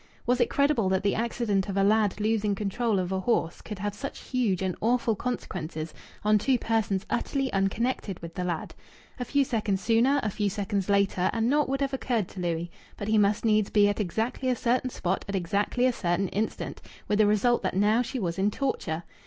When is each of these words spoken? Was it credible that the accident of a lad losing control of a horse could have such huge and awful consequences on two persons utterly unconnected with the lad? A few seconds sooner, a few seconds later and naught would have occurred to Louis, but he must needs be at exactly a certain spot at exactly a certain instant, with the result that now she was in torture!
Was 0.25 0.41
it 0.41 0.49
credible 0.49 0.89
that 0.89 1.03
the 1.03 1.13
accident 1.13 1.69
of 1.69 1.77
a 1.77 1.83
lad 1.83 2.19
losing 2.19 2.55
control 2.55 2.97
of 2.97 3.11
a 3.11 3.19
horse 3.19 3.61
could 3.61 3.77
have 3.77 3.93
such 3.93 4.21
huge 4.31 4.63
and 4.63 4.75
awful 4.81 5.15
consequences 5.15 5.93
on 6.23 6.39
two 6.39 6.57
persons 6.57 7.05
utterly 7.07 7.53
unconnected 7.53 8.19
with 8.19 8.33
the 8.33 8.43
lad? 8.43 8.73
A 9.19 9.25
few 9.25 9.45
seconds 9.45 9.79
sooner, 9.79 10.19
a 10.23 10.31
few 10.31 10.49
seconds 10.49 10.89
later 10.89 11.29
and 11.33 11.47
naught 11.51 11.69
would 11.69 11.81
have 11.81 11.93
occurred 11.93 12.29
to 12.29 12.39
Louis, 12.39 12.71
but 12.97 13.09
he 13.09 13.19
must 13.19 13.45
needs 13.45 13.69
be 13.69 13.87
at 13.89 13.99
exactly 13.99 14.49
a 14.49 14.55
certain 14.55 14.89
spot 14.89 15.23
at 15.29 15.35
exactly 15.35 15.85
a 15.85 15.93
certain 15.93 16.29
instant, 16.29 16.81
with 17.07 17.19
the 17.19 17.27
result 17.27 17.61
that 17.61 17.75
now 17.75 18.01
she 18.01 18.17
was 18.17 18.39
in 18.39 18.49
torture! 18.49 19.03